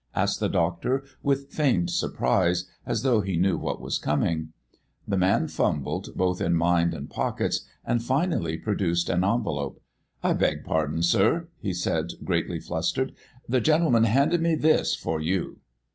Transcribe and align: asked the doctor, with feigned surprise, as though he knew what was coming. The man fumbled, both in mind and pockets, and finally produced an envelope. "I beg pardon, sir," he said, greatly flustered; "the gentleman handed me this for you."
asked 0.15 0.39
the 0.39 0.49
doctor, 0.49 1.03
with 1.21 1.51
feigned 1.51 1.91
surprise, 1.91 2.65
as 2.87 3.03
though 3.03 3.21
he 3.21 3.37
knew 3.37 3.55
what 3.55 3.79
was 3.79 3.99
coming. 3.99 4.51
The 5.07 5.15
man 5.15 5.47
fumbled, 5.47 6.09
both 6.15 6.41
in 6.41 6.55
mind 6.55 6.95
and 6.95 7.07
pockets, 7.07 7.67
and 7.85 8.01
finally 8.03 8.57
produced 8.57 9.09
an 9.11 9.23
envelope. 9.23 9.79
"I 10.23 10.33
beg 10.33 10.63
pardon, 10.65 11.03
sir," 11.03 11.49
he 11.59 11.75
said, 11.75 12.13
greatly 12.23 12.59
flustered; 12.59 13.13
"the 13.47 13.61
gentleman 13.61 14.05
handed 14.05 14.41
me 14.41 14.55
this 14.55 14.95
for 14.95 15.21
you." 15.21 15.59